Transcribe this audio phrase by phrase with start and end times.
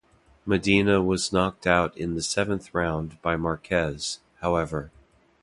[0.47, 4.89] Medina was knocked out in the seventh round by Marquez, however.